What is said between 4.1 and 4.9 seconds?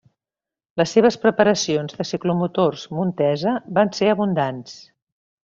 abundants.